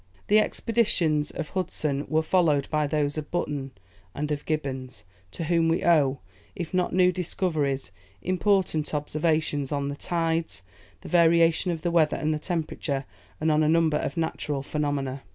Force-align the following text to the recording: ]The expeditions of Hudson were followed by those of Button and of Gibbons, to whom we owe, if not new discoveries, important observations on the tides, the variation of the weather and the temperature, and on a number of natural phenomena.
]The 0.29 0.39
expeditions 0.39 1.29
of 1.29 1.49
Hudson 1.49 2.07
were 2.07 2.23
followed 2.23 2.67
by 2.71 2.87
those 2.87 3.19
of 3.19 3.29
Button 3.29 3.69
and 4.15 4.31
of 4.31 4.45
Gibbons, 4.45 5.03
to 5.29 5.43
whom 5.43 5.69
we 5.69 5.85
owe, 5.85 6.17
if 6.55 6.73
not 6.73 6.91
new 6.91 7.11
discoveries, 7.11 7.91
important 8.19 8.95
observations 8.95 9.71
on 9.71 9.89
the 9.89 9.95
tides, 9.95 10.63
the 11.01 11.07
variation 11.09 11.69
of 11.71 11.83
the 11.83 11.91
weather 11.91 12.17
and 12.17 12.33
the 12.33 12.39
temperature, 12.39 13.05
and 13.39 13.51
on 13.51 13.61
a 13.61 13.69
number 13.69 13.97
of 13.97 14.17
natural 14.17 14.63
phenomena. 14.63 15.21